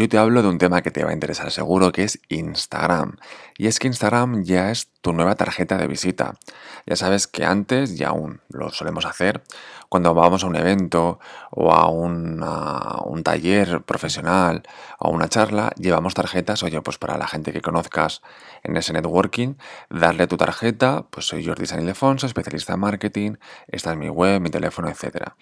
[0.00, 3.18] Yo te hablo de un tema que te va a interesar seguro, que es Instagram.
[3.58, 6.38] Y es que Instagram ya es tu nueva tarjeta de visita.
[6.86, 9.42] Ya sabes que antes, y aún lo solemos hacer,
[9.90, 11.18] cuando vamos a un evento
[11.50, 14.62] o a, un taller profesional
[15.00, 18.22] o a una charla, llevamos tarjetas, oye, pues para la gente que conozcas
[18.62, 19.54] en ese networking,
[19.90, 23.32] darle tu tarjeta, pues soy Jordi San Ildefonso, especialista en marketing,
[23.66, 25.32] esta es mi web, mi teléfono, etc.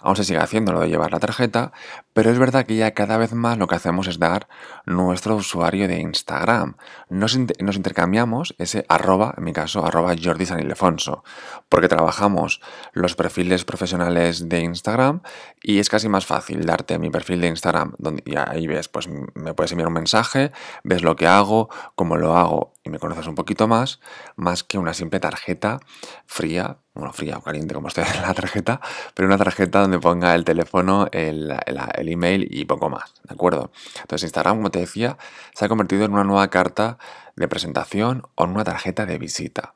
[0.00, 1.70] Aún se sigue haciendo lo de llevar la tarjeta,
[2.12, 4.48] pero es verdad que ya cada vez más lo que hacemos es dar
[4.84, 6.76] nuestro usuario de Instagram.
[7.08, 11.22] Nos, nos intercambiamos ese arroba, en mi caso, arroba Jordi San Ildefonso,
[11.68, 12.60] porque trabajamos
[12.94, 15.22] los perfiles profesionales de Instagram
[15.62, 19.08] y es casi más fácil darte mi perfil de Instagram, donde y ahí ves, pues
[19.08, 20.50] me puedes enviar un mensaje,
[20.82, 24.00] ves lo que hago, cómo lo hago y me conoces un poquito más,
[24.36, 25.80] más que una simple tarjeta
[26.26, 28.80] fría, bueno, fría o caliente como esté la tarjeta,
[29.14, 33.70] pero una tarjeta donde ponga el teléfono, el, el, email y poco más, ¿de acuerdo?
[34.00, 35.16] Entonces Instagram, como te decía,
[35.54, 36.98] se ha convertido en una nueva carta
[37.36, 39.74] de presentación o en una tarjeta de visita.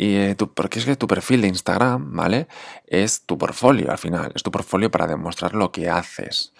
[0.00, 2.46] Y eh, porque es que tu perfil de Instagram, ¿vale?
[2.86, 6.52] Es tu portfolio al final, es tu portfolio para demostrar lo que haces.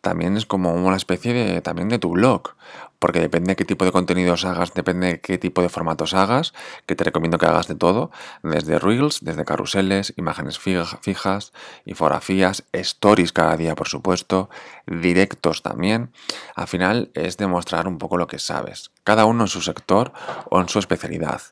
[0.00, 2.54] También es como una especie también de tu blog,
[2.98, 6.54] porque depende de qué tipo de contenidos hagas, depende de qué tipo de formatos hagas,
[6.86, 8.10] que te recomiendo que hagas de todo,
[8.42, 11.52] desde reels, desde carruseles, imágenes fijas,
[11.84, 14.48] infografías, stories cada día, por supuesto,
[14.86, 16.12] directos también.
[16.54, 20.14] Al final es demostrar un poco lo que sabes, cada uno en su sector
[20.48, 21.42] o en su especialidad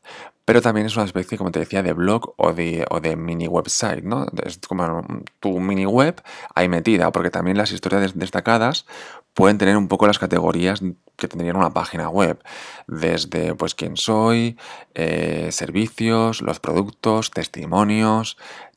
[0.44, 3.48] pero también es una especie, como te decía, de blog o de, o de mini
[3.48, 4.26] website, ¿no?
[4.44, 5.02] Es como
[5.40, 6.22] tu mini web
[6.54, 8.86] ahí metida, porque también las historias destacadas
[9.32, 10.80] pueden tener un poco las categorías
[11.16, 12.42] que tendrían una página web,
[12.86, 14.56] desde pues quién soy,
[14.94, 18.36] eh, servicios, los productos, testimonios,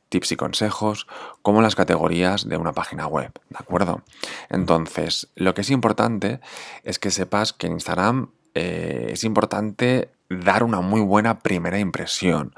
[0.10, 1.08] tips y consejos,
[1.42, 4.04] como las categorías de una página web, ¿de acuerdo?
[4.50, 6.40] Entonces, lo que es importante
[6.84, 12.54] es que sepas que en Instagram eh, es importante dar una muy buena primera impresión.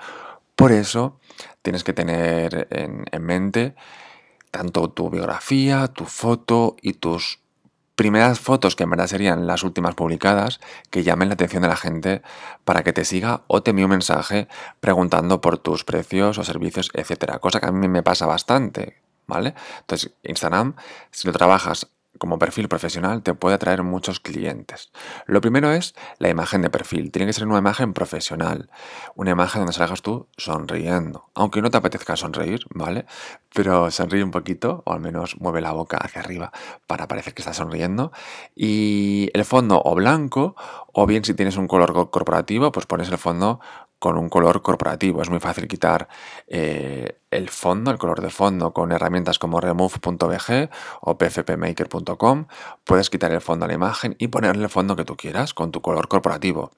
[0.55, 1.19] Por eso
[1.61, 3.75] tienes que tener en, mente
[4.51, 7.39] tanto tu biografía, tu foto y tus
[7.95, 10.59] primeras fotos, que en verdad serían las últimas publicadas,
[10.89, 12.21] que llamen la atención de la gente
[12.63, 14.47] para que te siga o te envíe un mensaje
[14.79, 17.39] preguntando por tus precios o servicios, etcétera.
[17.39, 19.53] Cosa que a mí me pasa bastante, ¿vale?
[19.81, 20.75] Entonces, Instagram,
[21.11, 21.87] si lo trabajas
[22.19, 24.91] como perfil profesional te puede atraer muchos clientes.
[25.25, 27.11] Lo primero es la imagen de perfil.
[27.11, 28.69] Tiene que ser una imagen profesional.
[29.15, 31.29] Una imagen donde salgas tú sonriendo.
[31.33, 33.05] Aunque no te apetezca sonreír, ¿vale?
[33.53, 36.51] Pero sonríe un poquito, o al menos mueve la boca hacia arriba
[36.85, 38.11] para parecer que estás sonriendo.
[38.55, 40.55] Y el fondo o blanco,
[40.93, 43.59] o bien si tienes un color corporativo, pues pones el fondo
[43.99, 45.21] con un color corporativo.
[45.21, 46.07] Es muy fácil quitar
[46.47, 50.69] eh, el fondo, el color de fondo, con herramientas como remove.bg
[51.01, 52.47] o pfpmaker.com.
[52.83, 55.71] Puedes quitar el fondo a la imagen y ponerle el fondo que tú quieras con
[55.71, 56.71] tu color corporativo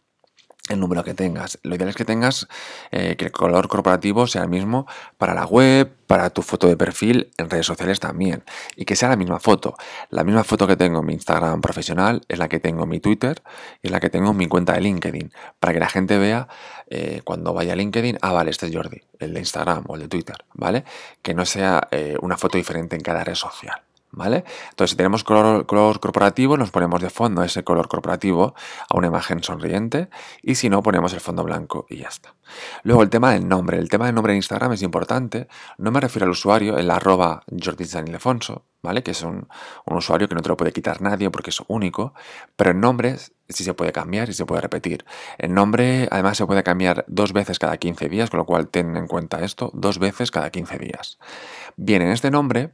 [0.70, 1.60] el número que tengas.
[1.64, 2.48] Lo ideal es que tengas
[2.92, 6.78] eh, que el color corporativo sea el mismo para la web, para tu foto de
[6.78, 8.44] perfil, en redes sociales también.
[8.76, 9.76] Y que sea la misma foto.
[10.10, 13.00] La misma foto que tengo en mi Instagram profesional es la que tengo en mi
[13.00, 13.42] Twitter
[13.82, 15.34] y es la que tengo en mi cuenta de LinkedIn.
[15.60, 16.48] Para que la gente vea
[16.90, 20.02] eh, cuando vaya a LinkedIn, ah, vale, este es Jordi, el de Instagram o el
[20.02, 20.84] de Twitter, ¿vale?
[21.22, 23.82] Que no sea eh, una foto diferente en cada red social.
[24.14, 24.44] ¿Vale?
[24.72, 28.54] Entonces, si tenemos color, corporativo, nos ponemos de fondo ese color corporativo
[28.90, 30.10] a una imagen sonriente
[30.42, 32.36] y si no, ponemos el fondo blanco y ya está.
[32.84, 33.78] Luego, el tema del nombre.
[33.78, 35.48] El tema del nombre en Instagram es importante.
[35.78, 37.86] No me refiero al usuario, el arroba Jordi
[38.82, 39.04] ¿vale?
[39.04, 39.48] Que es un,
[39.86, 42.14] usuario que no te lo puede quitar nadie porque es único,
[42.56, 43.18] pero el nombre
[43.50, 45.06] sí se puede cambiar y se puede repetir.
[45.38, 48.96] El nombre además se puede cambiar dos veces cada 15 días, con lo cual ten
[48.98, 51.20] en cuenta esto, dos veces cada 15 días.
[51.76, 52.74] Bien, en este nombre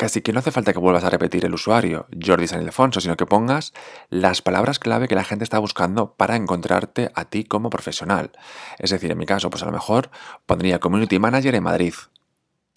[0.00, 3.18] Casi que no hace falta que vuelvas a repetir el usuario, Jordi San Ildefonso, sino
[3.18, 3.74] que pongas
[4.08, 8.30] las palabras clave que la gente está buscando para encontrarte a ti como profesional.
[8.78, 10.08] Es decir, en mi caso, pues a lo mejor
[10.46, 11.92] pondría Community Manager en Madrid.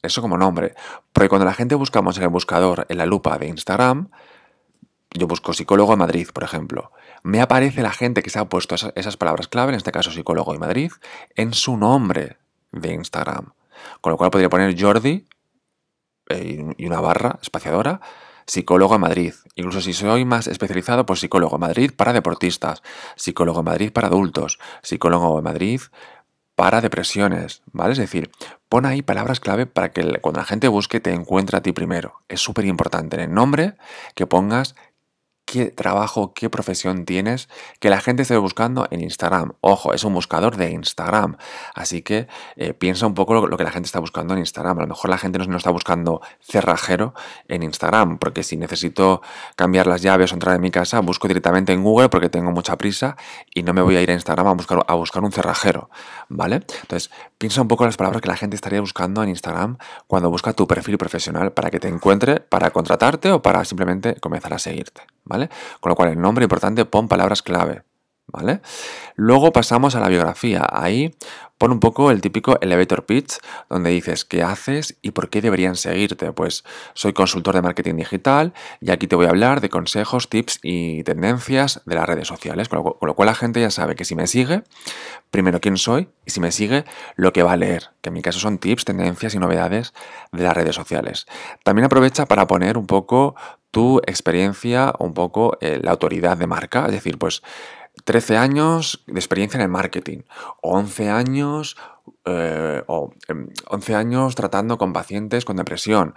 [0.02, 0.76] Eso como nombre.
[1.14, 4.10] Porque cuando la gente buscamos en el buscador, en la lupa de Instagram,
[5.12, 6.92] yo busco psicólogo en Madrid, por ejemplo.
[7.24, 10.54] Me aparece la gente que se ha puesto esas palabras clave, en este caso psicólogo
[10.54, 10.92] en Madrid,
[11.38, 12.36] en su nombre
[12.74, 13.54] de Instagram.
[14.02, 15.26] Con lo cual podría poner Jordi
[16.42, 18.02] y una barra espaciadora,
[18.46, 19.34] psicólogo en Madrid.
[19.56, 22.82] Incluso si soy más especializado, pues psicólogo en Madrid para deportistas,
[23.16, 25.82] psicólogo en Madrid para adultos, psicólogo en Madrid
[26.56, 27.94] para depresiones, ¿vale?
[27.94, 28.30] Es decir,
[28.70, 32.22] pon ahí palabras clave para que cuando la gente busque te encuentre a ti primero.
[32.30, 33.76] Es súper importante en el nombre
[34.14, 34.76] que pongas
[35.54, 37.48] qué trabajo, qué profesión tienes
[37.80, 39.54] que la gente esté buscando en Instagram.
[39.62, 41.38] Ojo, es un buscador de Instagram.
[41.76, 44.80] Así que eh, piensa un poco lo, que la gente está buscando en Instagram.
[44.80, 47.14] A lo mejor la gente no, no, está buscando cerrajero
[47.48, 49.22] en Instagram, porque si necesito
[49.56, 52.76] cambiar las llaves o entrar en mi casa, busco directamente en Google porque tengo mucha
[52.76, 53.16] prisa
[53.54, 55.92] y no me voy a ir a Instagram a buscar, a buscar un cerrajero.
[56.30, 56.66] ¿Vale?
[56.82, 59.78] Entonces, piensa un poco las palabras que la gente estaría buscando en Instagram
[60.08, 64.52] cuando busca tu perfil profesional para que te encuentre, para contratarte o para simplemente comenzar
[64.56, 65.04] a seguirte.
[65.26, 65.50] ¿Vale?
[65.80, 67.84] Con lo cual, el nombre importante, pon palabras clave,
[68.28, 68.62] ¿vale?
[69.16, 70.66] Luego pasamos a la biografía.
[70.70, 71.16] Ahí
[71.58, 73.38] pon un poco el típico elevator pitch,
[73.70, 76.32] donde dices qué haces y por qué deberían seguirte.
[76.34, 80.60] Pues soy consultor de marketing digital y aquí te voy a hablar de consejos, tips
[80.62, 82.70] y tendencias de las redes sociales.
[82.70, 84.64] Con lo, cual la gente ya sabe que si me sigue,
[85.32, 86.86] primero quién soy y si me sigue,
[87.16, 87.92] lo que va a leer.
[88.02, 89.94] Que en mi caso son tips, tendencias y novedades
[90.32, 91.28] de las redes sociales.
[91.64, 93.36] También aprovecha para poner un poco
[93.72, 96.86] tu experiencia, un poco eh, la autoridad de marca.
[96.86, 97.42] Es decir, pues
[98.04, 100.20] 13 años de experiencia en el marketing,
[100.62, 101.78] 11 años,
[102.26, 103.14] eh, o
[103.68, 106.14] 11 em, años tratando con pacientes con depresión,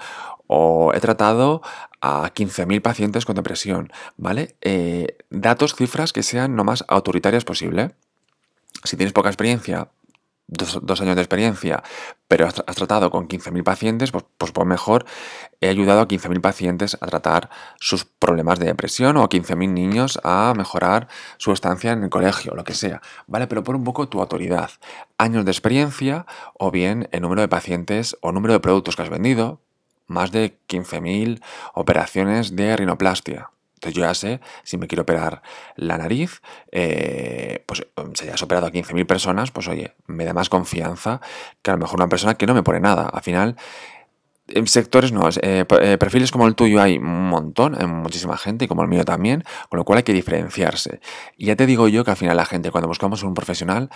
[0.47, 1.63] o he tratado
[2.01, 4.57] a 15.000 pacientes con depresión, ¿vale?
[4.61, 7.95] Eh, datos, cifras que sean lo más autoritarias posible.
[8.85, 9.89] Si tienes poca experiencia,
[10.49, 11.83] dos, años de experiencia,
[12.29, 15.05] pero has, tratado con 15.000 pacientes, pues, pues, pues, mejor.
[15.61, 17.51] He ayudado a 15.000 pacientes a tratar
[17.81, 21.09] sus problemas de depresión o a 15.000 niños a mejorar
[21.39, 23.47] su estancia en el colegio, lo que sea, ¿vale?
[23.47, 24.71] Pero por un poco tu autoridad,
[25.19, 29.11] años de experiencia o bien el número de pacientes o número de productos que has
[29.11, 29.61] vendido,
[30.07, 31.43] más de 15.000
[31.75, 35.43] operaciones de rinoplastia, entonces yo ya sé, si me quiero operar
[35.77, 36.41] la nariz,
[36.73, 41.21] eh, pues si ya has operado a 15.000 personas, pues oye, me da más confianza
[41.61, 43.07] que a lo mejor una persona que no me pone nada.
[43.07, 43.57] Al final,
[44.49, 48.65] en sectores no, eh, eh, perfiles como el tuyo hay un montón, hay muchísima gente
[48.65, 51.01] y como el mío también, con lo cual hay que diferenciarse.
[51.37, 53.91] Y ya te digo yo que al final la gente cuando buscamos un profesional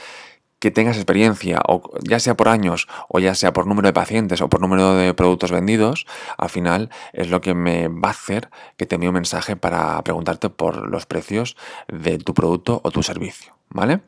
[0.60, 4.40] que tengas experiencia, o ya sea por años, o ya sea por número de pacientes,
[4.40, 6.06] o por número de productos vendidos,
[6.38, 10.00] al final es lo que me va a hacer que te envíe un mensaje para
[10.02, 11.56] preguntarte por los precios
[11.88, 13.59] de tu producto o tu servicio.
[13.72, 14.00] ¿Vale?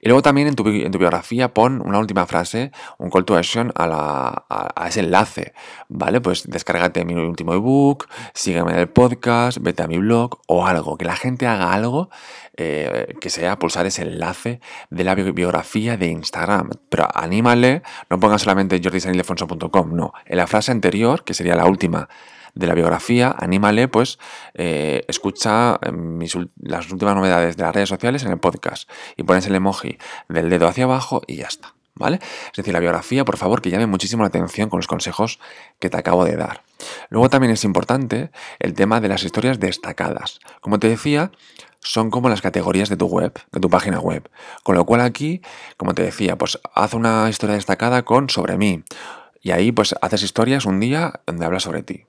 [0.00, 4.44] Y luego también en tu, biografía pon una última frase, un call to action a,
[4.48, 5.54] a, ese enlace,
[5.88, 6.20] ¿vale?
[6.20, 10.98] Pues descárgate mi último ebook, sígueme en el podcast, vete a mi blog o algo,
[10.98, 12.10] que la gente haga algo
[12.58, 16.70] eh, que sea pulsar ese enlace de la biografía de Instagram.
[16.88, 20.12] Pero anímale, no pongas solamente jordisanildefonso.com, no.
[20.24, 22.08] En la frase anterior, que sería la última
[22.56, 24.18] de la biografía, anímale, pues
[24.54, 25.92] eh, escucha eh,
[26.56, 29.98] las últimas novedades de las redes sociales en el podcast y pones el emoji
[30.28, 31.74] del dedo hacia abajo y ya está.
[31.98, 32.16] ¿Vale?
[32.16, 35.40] Es decir, la biografía, por favor, que llame muchísimo la atención con los consejos
[35.78, 36.62] que te acabo de dar.
[37.08, 40.40] Luego también es importante el tema de las historias destacadas.
[40.60, 41.32] Como te decía,
[41.80, 44.28] son como las categorías de tu web, de tu página web.
[44.62, 45.40] Con lo cual aquí,
[45.78, 48.84] como te decía, pues haz una historia destacada con sobre mí.
[49.40, 52.04] Y ahí pues haces historias un día donde hablas sobre ti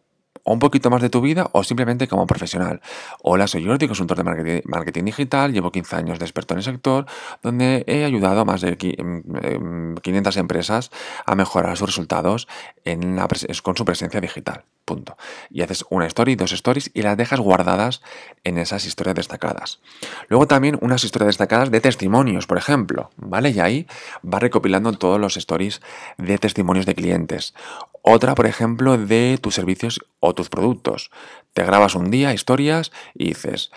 [0.48, 2.82] o un poquito más de tu vida o simplemente como profesional.
[3.22, 7.06] Hola, soy Jordi, consultor de marketing, digital, llevo 15 años de experto en el sector,
[7.44, 10.90] donde he ayudado a más de 500 em, em, empresas
[11.26, 12.48] a mejorar sus resultados
[12.86, 13.20] en
[13.62, 14.64] con su presencia digital.
[14.86, 15.18] Punto.
[15.50, 18.02] Y haces una story, dos stories y las dejas guardadas
[18.46, 19.82] en esas historias destacadas.
[20.30, 23.50] Luego también unas historias destacadas de testimonios, por ejemplo, ¿vale?
[23.50, 23.88] Y ahí
[24.24, 25.82] va recopilando todos los stories
[26.18, 27.54] de testimonios de clientes.
[28.02, 31.12] Otra, por ejemplo, de tus servicios o tus productos.
[31.52, 33.72] Te grabas un día historias y dices,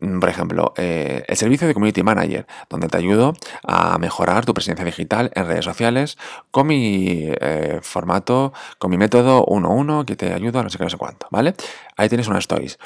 [0.00, 4.52] mm, por ejemplo, eh, el servicio de Community Manager, donde te ayudo a mejorar tu
[4.52, 6.18] presencia digital en redes sociales
[6.50, 10.84] con mi eh, formato, con mi método 1.1 que te ayuda a no sé qué,
[10.84, 11.54] no sé cuánto, ¿vale?
[11.96, 12.78] Ahí tienes una stories.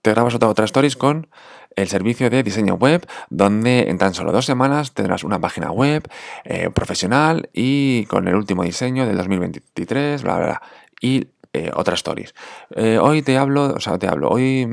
[0.00, 1.28] Te grabas otra, otra stories con
[1.76, 6.08] el servicio de diseño web, donde en tan solo dos semanas tendrás una página web
[6.44, 10.62] eh, profesional y con el último diseño del 2023, bla, bla, bla.
[11.00, 12.34] Y eh, otras stories.
[12.74, 14.70] Eh, hoy te hablo, o sea, te hablo, hoy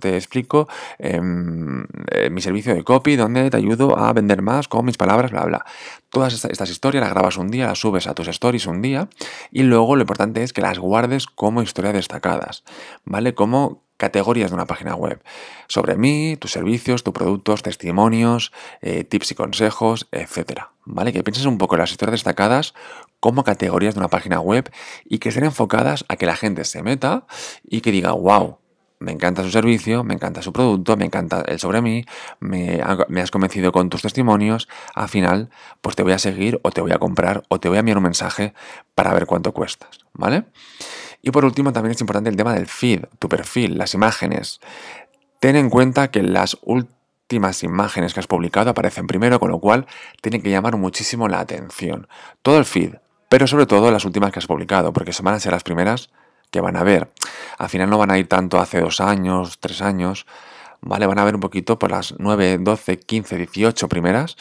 [0.00, 0.68] te explico
[0.98, 1.86] em,
[2.30, 5.64] mi servicio de copy donde te ayudo a vender más con mis palabras, bla, bla.
[6.10, 9.08] Todas estas, historias las grabas un día, las subes a tus stories un día
[9.50, 12.62] y luego lo importante es que las guardes como historias destacadas,
[13.04, 13.34] ¿vale?
[13.34, 15.22] Como categorías de una página web.
[15.68, 20.62] Sobre mí, tus servicios, tus productos, testimonios, eh, tips y consejos, etc.
[20.84, 21.12] ¿Vale?
[21.12, 22.74] Que pienses un poco en las historias destacadas
[23.24, 24.70] como categorías de una página web
[25.06, 27.24] y que estén enfocadas a que la gente se meta
[27.66, 28.58] y que diga, wow,
[28.98, 32.04] me encanta su servicio, me encanta su producto, me encanta el sobre mí,
[32.40, 35.48] me, has convencido con tus testimonios, al final
[35.80, 37.96] pues te voy a seguir o te voy a comprar o te voy a enviar
[37.96, 38.52] un mensaje
[38.94, 40.44] para ver cuánto cuestas, ¿vale?
[41.22, 44.60] Y por último, también es importante el tema del feed, tu perfil, las imágenes.
[45.40, 49.86] ten en cuenta que las últimas imágenes que has publicado aparecen primero, con lo cual
[50.20, 52.06] tienen que llamar muchísimo la atención.
[52.42, 52.96] Todo el feed,
[53.34, 56.08] pero sobre todo las últimas que has publicado, porque se van a ser las primeras
[56.52, 57.10] que van a ver.
[57.58, 60.24] Al final no van a ir tanto hace dos años, tres años,
[60.84, 61.06] ¿vale?
[61.06, 64.36] Van a ver un poquito por las 9, 12, 15, 18 primeras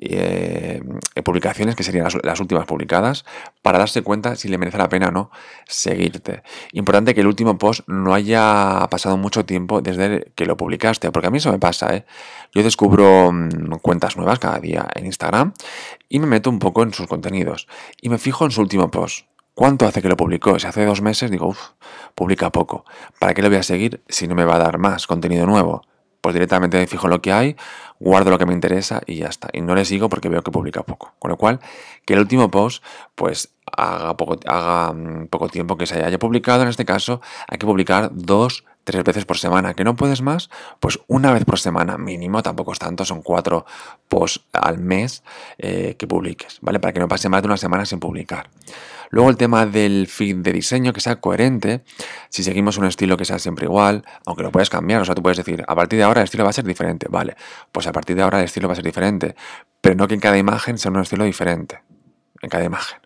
[0.00, 0.80] eh,
[1.24, 3.24] publicaciones, que serían las, últimas publicadas,
[3.62, 5.30] para darse cuenta si le merece la pena o no
[5.66, 6.42] seguirte.
[6.72, 11.28] Importante que el último post no haya pasado mucho tiempo desde que lo publicaste, porque
[11.28, 12.04] a mí eso me pasa, ¿eh?
[12.54, 15.52] Yo descubro mm, cuentas nuevas cada día en Instagram
[16.08, 17.68] y me meto un poco en sus contenidos
[18.00, 19.26] y me fijo en su último post.
[19.58, 20.56] ¿Cuánto hace que lo publicó?
[20.60, 21.58] Si hace dos meses, digo, uff,
[22.14, 22.84] publica poco.
[23.18, 25.82] ¿Para qué lo voy a seguir si no me va a dar más contenido nuevo?
[26.20, 27.56] Pues directamente me fijo lo que hay,
[27.98, 29.48] guardo lo que me interesa y ya está.
[29.52, 31.12] Y no le sigo porque veo que publica poco.
[31.18, 31.58] Con lo cual,
[32.06, 32.84] que el último post,
[33.16, 36.62] pues haga poco, haga mm, poco tiempo que se haya publicado.
[36.62, 39.74] En este caso, hay que publicar dos, tres veces por semana.
[39.74, 40.48] ¿Que no puedes más?
[40.80, 43.66] Pues una vez por semana mínimo, tampoco es tanto, son cuatro
[44.08, 45.22] posts al mes
[45.58, 46.80] eh, que publiques, ¿vale?
[46.80, 48.48] Para que no pase más de una semana sin publicar.
[49.10, 51.82] Luego el tema del feed de diseño, que sea coherente,
[52.30, 55.22] si seguimos un estilo que sea siempre igual, aunque lo puedes cambiar, o sea, tú
[55.22, 57.36] puedes decir, a partir de ahora el estilo va a ser diferente, vale,
[57.72, 59.34] pues a partir de ahora el estilo va a ser diferente,
[59.82, 61.82] pero no que en cada imagen sea un estilo diferente,
[62.40, 62.98] en cada imagen.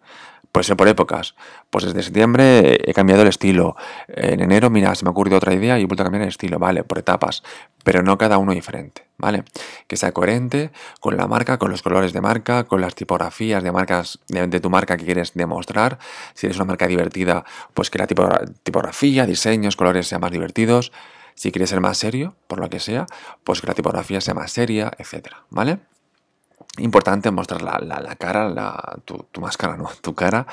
[0.53, 1.35] Puede ser por épocas.
[1.71, 3.75] Pues desde septiembre he cambiado el estilo.
[4.07, 6.29] En enero, mira, se me ha ocurrido otra idea y he vuelto a cambiar el
[6.29, 6.85] estilo, ¿vale?
[6.85, 7.43] Por etapas.
[7.85, 9.45] Pero no cada uno diferente, ¿vale?
[9.87, 13.73] Que sea coherente con la marca, con los colores de marca, con las tipografías de
[13.73, 15.99] marcas de, tu marca que quieres demostrar.
[16.35, 20.93] Si eres una marca divertida, pues que la tipografía, diseños, colores sean más divertidos.
[21.35, 23.07] Si quieres ser más serio, por lo que sea,
[23.43, 25.79] pues que la tipografía sea más seria, etcétera, ¿vale?
[26.79, 30.47] Importante mostrar la, cara, la, tu, máscara, no, tu cara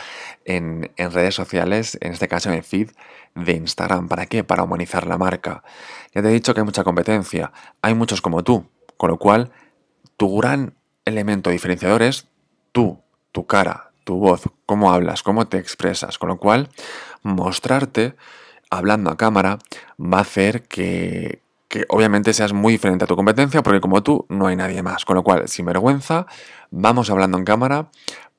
[0.46, 2.92] en, redes sociales, en este caso en el feed
[3.36, 4.08] de Instagram.
[4.08, 4.44] ¿Para qué?
[4.44, 5.64] Para humanizar la marca.
[6.14, 9.52] Ya te he dicho que hay mucha competencia, hay muchos como tú, con lo cual
[10.18, 12.28] tu gran elemento diferenciador es
[12.72, 16.70] tú, tu cara, tu voz, cómo hablas, cómo te expresas, con lo cual
[17.24, 18.16] mostrarte
[18.70, 19.60] hablando a cámara
[20.00, 24.26] va a hacer que, que obviamente seas muy diferente a tu competencia, porque como tú
[24.28, 25.06] no hay nadie más.
[25.06, 26.26] Con lo cual, sin vergüenza,
[26.72, 27.92] vamos hablando en cámara,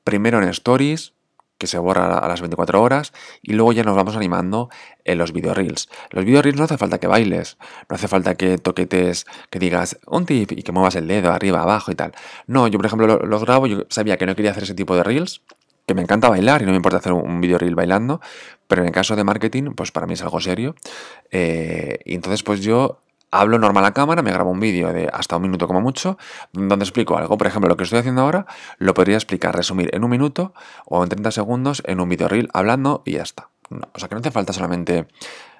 [0.03, 1.13] primero en stories,
[1.57, 4.69] que se borra a las 24 horas, y luego ya nos vamos animando
[5.05, 5.89] en los video reels.
[6.09, 7.57] Los video reels no hace falta que bailes,
[7.87, 11.61] no hace falta que toquetes, que digas un tip y que muevas el dedo arriba,
[11.61, 12.13] abajo y tal.
[12.47, 15.03] No, yo por ejemplo los grabo, yo sabía que no quería hacer ese tipo de
[15.03, 15.43] reels,
[15.85, 18.21] que me encanta bailar y no me importa hacer un video reel bailando,
[18.67, 20.75] pero en el caso de marketing, pues para mí es algo serio.
[21.29, 25.37] Eh, y entonces pues yo hablo normal a cámara, me grabo un vídeo de hasta
[25.37, 26.17] un minuto como mucho,
[26.51, 27.37] donde explico algo.
[27.37, 28.45] Por ejemplo, lo que estoy haciendo ahora
[28.77, 30.53] lo podría explicar, resumir en un minuto
[30.85, 33.49] o en 30 segundos en un video reel hablando y ya está.
[33.93, 35.07] o sea que no hace falta solamente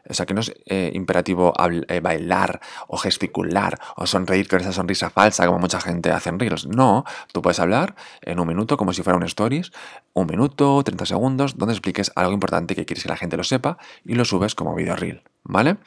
[0.09, 1.53] o sea, que no es eh, imperativo
[1.87, 6.39] eh, bailar o gesticular o sonreír con esa sonrisa falsa como mucha gente hace en
[6.39, 6.67] Reels.
[6.67, 9.71] No, tú puedes hablar en un minuto como si fuera un stories,
[10.13, 13.77] un minuto, 30 segundos, donde expliques algo importante que quieres que la gente lo sepa
[14.05, 15.21] y lo subes como video reel.
[15.43, 15.77] ¿Vale?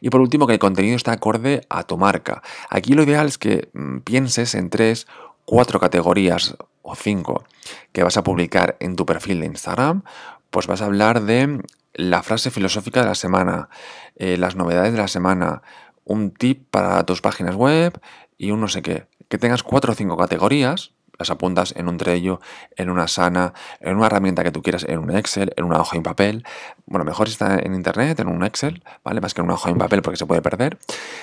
[0.00, 2.42] Y por último, que el contenido está acorde a tu marca.
[2.68, 5.06] Aquí lo ideal es que mm, pienses en tres,
[5.44, 7.44] cuatro categorías o cinco
[7.92, 10.02] que vas a publicar en tu perfil de Instagram.
[10.50, 11.60] Pues vas a hablar de
[11.96, 13.68] la frase filosófica de la semana,
[14.16, 15.62] eh, las novedades de la semana,
[16.04, 17.98] un tip para tus páginas web
[18.38, 19.06] y un no sé qué.
[19.28, 22.40] Que tengas cuatro o cinco categorías, las apuntas en un Trello,
[22.76, 25.96] en una Sana, en una herramienta que tú quieras, en un Excel, en una hoja
[25.96, 26.44] en papel.
[26.84, 29.20] Bueno, mejor si está en Internet, en un Excel, ¿vale?
[29.22, 30.78] Más que en una hoja en papel porque se puede perder.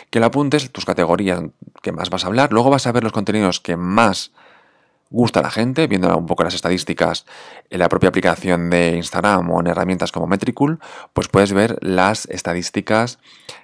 [0.10, 1.42] Que lo apuntes, tus categorías
[1.82, 2.52] que más vas a hablar.
[2.52, 4.32] Luego vas a ver los contenidos que más
[5.14, 7.26] gusta a la gente, viendo un poco las estadísticas
[7.70, 10.80] en la propia aplicación de Instagram o en herramientas como Metricool,
[11.14, 13.20] pues puedes ver las estadísticas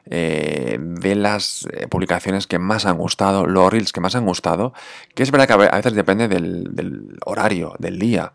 [0.05, 4.73] eh, de las eh, publicaciones que más han gustado, los reels que más han gustado,
[5.15, 8.31] que es verdad que a veces depende del horario, del día.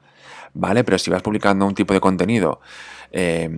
[0.55, 0.85] ¿Vale?
[0.85, 2.61] Pero si vas publicando un tipo de contenido
[3.13, 3.49] eh,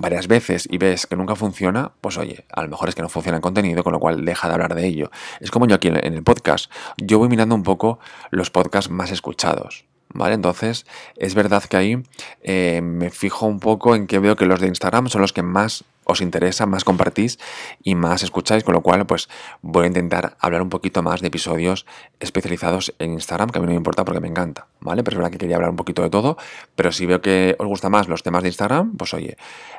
[0.00, 3.08] varias veces y ves que nunca funciona, pues oye, a lo mejor es que no
[3.08, 5.10] funciona el contenido, con lo cual deja de hablar de ello.
[5.40, 6.70] Es como yo aquí en el podcast.
[6.98, 7.98] Yo voy mirando un poco
[8.30, 9.86] los podcasts más escuchados.
[10.16, 10.34] ¿Vale?
[10.34, 12.02] Entonces, es verdad que ahí
[12.42, 15.42] eh, me fijo un poco en que veo que los de Instagram son los que
[15.42, 17.38] más os interesa, más compartís
[17.82, 19.28] y más escucháis, con lo cual pues
[19.60, 21.84] voy a intentar hablar un poquito más de episodios
[22.18, 25.02] especializados en Instagram, que a mí no me importa porque me encanta, ¿vale?
[25.02, 26.38] Pero es verdad que quería hablar un poquito de todo,
[26.76, 29.36] pero si veo que os gustan más los temas de Instagram, pues oye,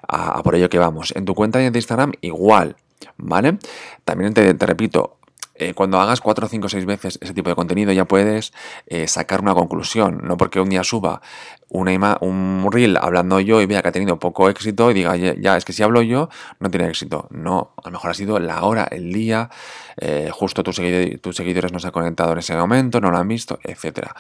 [0.08, 1.13] a, por ello que vamos.
[1.15, 2.75] En tu cuenta de Instagram igual,
[3.17, 3.58] ¿vale?
[4.03, 5.17] También te repito,
[5.60, 8.54] eh, cuando hagas 4, 5, 6 veces ese tipo de contenido ya puedes
[8.88, 11.22] eh, sacar una conclusión, no porque un día suba
[11.70, 15.58] una un reel hablando yo y vea que ha tenido poco éxito y diga, ya,
[15.58, 17.28] es que si hablo yo no tiene éxito.
[17.30, 19.50] No, a lo mejor ha sido la hora, el día,
[19.98, 23.60] eh, justo tus seguidores no se han conectado en ese momento, no lo han visto,
[23.64, 24.16] etcétera.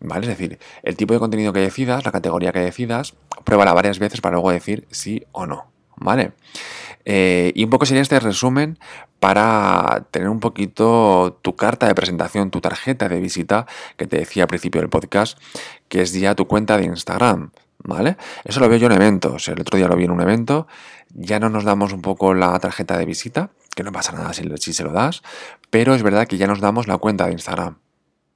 [0.00, 0.22] ¿Vale?
[0.22, 3.14] Es decir, el tipo de contenido que decidas, la categoría que decidas,
[3.44, 5.66] pruébala varias veces para luego decir sí o no.
[5.96, 6.32] ¿Vale?
[7.04, 8.78] Eh, y un poco sería este resumen
[9.20, 14.44] para tener un poquito tu carta de presentación, tu tarjeta de visita que te decía
[14.44, 15.38] al principio del podcast,
[15.88, 17.50] que es ya tu cuenta de Instagram.
[17.86, 18.16] ¿Vale?
[18.44, 19.46] Eso lo veo yo en eventos.
[19.48, 20.66] El otro día lo vi en un evento.
[21.10, 24.42] Ya no nos damos un poco la tarjeta de visita, que no pasa nada si,
[24.56, 25.22] si se lo das,
[25.68, 27.76] pero es verdad que ya nos damos la cuenta de Instagram.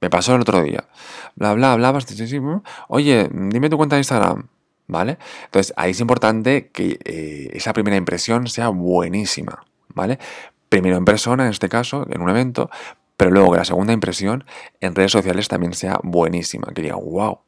[0.01, 0.87] Me pasó el otro día.
[1.35, 2.05] Bla, bla, hablabas.
[2.87, 4.47] Oye, dime tu cuenta de Instagram.
[4.89, 5.17] ¿Vale?
[5.45, 10.19] Entonces, ahí es importante que eh, esa primera impresión sea buenísima, ¿vale?
[10.67, 12.69] Primero en persona, en este caso, en un evento,
[13.15, 14.43] pero luego que la segunda impresión
[14.81, 17.39] en redes sociales también sea buenísima, que diga, wow,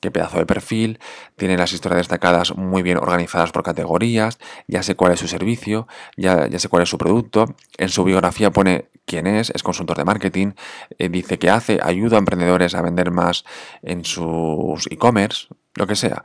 [0.00, 1.00] qué pedazo de perfil,
[1.36, 5.88] tiene las historias destacadas muy bien organizadas por categorías, ya sé cuál es su servicio,
[6.16, 9.96] ya, ya sé cuál es su producto, en su biografía pone quién es, es consultor
[9.96, 10.52] de marketing,
[10.98, 13.44] eh, dice que hace, ayuda a emprendedores a vender más
[13.82, 16.24] en sus e-commerce, lo que sea,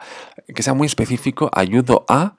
[0.54, 2.36] que sea muy específico, ayudo a,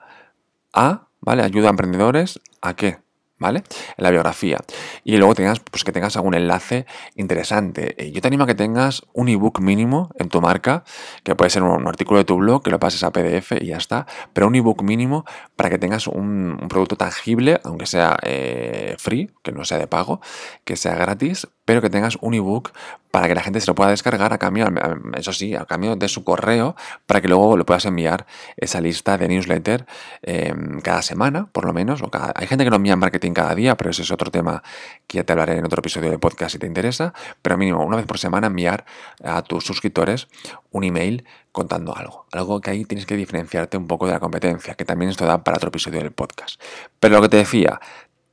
[0.73, 1.43] a, ¿vale?
[1.43, 2.99] Ayuda a emprendedores a qué,
[3.41, 3.63] ¿vale?
[3.97, 4.59] En la biografía.
[5.03, 7.95] Y luego tengas, pues que tengas algún enlace interesante.
[7.97, 10.83] Eh, yo te animo a que tengas un ebook mínimo en tu marca,
[11.23, 13.77] que puede ser un, artículo de tu blog, que lo pases a PDF y ya
[13.77, 19.31] está, pero un ebook mínimo para que tengas un, producto tangible, aunque sea eh, free,
[19.41, 20.21] que no sea de pago,
[20.63, 22.71] que sea gratis, pero que tengas un ebook
[23.11, 24.67] para que la gente se lo pueda descargar a cambio,
[25.15, 26.75] eso sí, a cambio de su correo,
[27.05, 28.25] para que luego le puedas enviar
[28.55, 29.85] esa lista de newsletter
[30.21, 32.01] em, cada semana, por lo menos.
[32.01, 34.63] O cada, hay gente que no envía marketing cada día, pero ese es otro tema
[35.07, 37.13] que ya te hablaré en otro episodio de podcast si te interesa.
[37.41, 38.85] Pero mínimo, una vez por semana enviar
[39.23, 40.29] a tus suscriptores
[40.71, 42.25] un email contando algo.
[42.31, 45.43] Algo que ahí tienes que diferenciarte un poco de la competencia, que también esto da
[45.43, 46.61] para otro episodio del podcast.
[46.99, 47.81] Pero lo que te decía,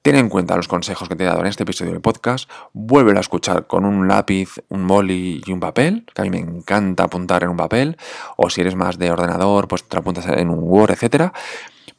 [0.08, 3.18] Ten en cuenta los consejos que te he dado en este episodio del podcast, vuélvelo
[3.18, 7.02] a escuchar con un lápiz, un boli y un papel, que a mí me encanta
[7.02, 7.98] apuntar en un papel,
[8.38, 11.34] o si eres más de ordenador, pues te apuntas en un Word, etcétera.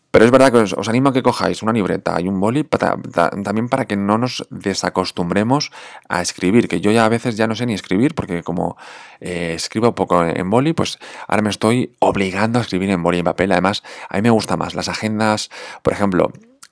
[0.09, 3.69] Pero es verdad que os, animo a que cojáis una libreta y un boli también
[3.69, 5.69] para que no nos desacostumbremos
[6.07, 8.75] a escribir, que yo ya a veces ya no sé ni escribir, porque como
[9.19, 13.19] eh, escribo poco en boli, pues ahora me estoy obligando a escribir en boli y
[13.19, 13.51] en papel.
[13.51, 15.51] Además, a mí me gusta más las agendas,
[15.83, 16.31] por ejemplo,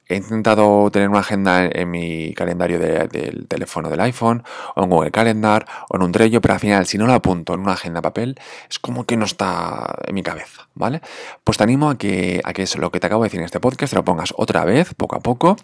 [0.09, 4.43] He intentado tener una agenda en, mi calendario del teléfono del iPhone,
[4.75, 7.53] o en Google Calendar, o en un Trello, pero al final, si no lo apunto
[7.53, 8.39] en una agenda papel,
[8.69, 11.01] es como que no está en mi cabeza, ¿vale?
[11.43, 13.45] Pues te animo a que, a que eso, lo que te acabo de decir en
[13.45, 15.57] este podcast, te lo pongas otra vez, poco a poco,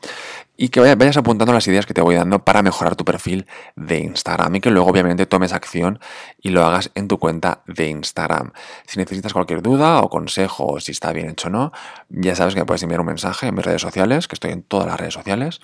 [0.64, 4.00] y que vayas apuntando las ideas que te voy dando para mejorar tu perfil de
[4.00, 6.00] Instagram y que luego obviamente tomes acción
[6.42, 8.54] y lo hagas en tu cuenta de Instagram.
[8.88, 11.74] Si necesitas cualquier duda o consejo, o si está bien hecho o no,
[12.08, 14.64] ya sabes que me puedes enviar un mensaje en mis redes sociales, que estoy en
[14.64, 15.60] todas las redes sociales,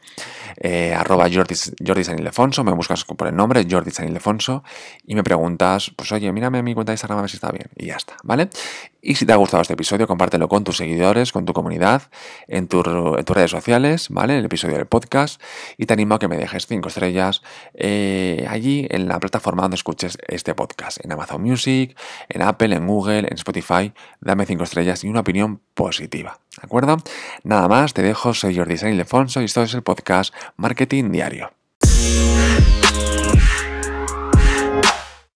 [0.58, 1.56] eh, arroba Jordi,
[1.88, 4.66] Jordi San Ildefonso, me buscas por el nombre, Jordi San Ildefonso,
[5.08, 7.70] y me preguntas, pues oye, mírame mi cuenta de Instagram a ver si está bien,
[7.78, 8.50] y ya está, ¿vale?
[9.02, 12.04] Y si te ha gustado este episodio, compártelo con tus seguidores, con tu comunidad,
[12.48, 14.38] en, tus redes sociales, ¿vale?
[14.38, 15.42] El episodio del podcast,
[15.78, 17.42] y te animo a que me dejes cinco estrellas
[17.74, 21.98] eh, allí en la plataforma donde escuches este podcast, en Amazon Music,
[22.28, 26.98] en Apple, en Google, en Spotify, dame cinco estrellas y una opinión positiva, ¿de acuerdo?
[27.44, 31.52] Nada más, te dejo, soy Jordi San y esto es el podcast Marketing Diario.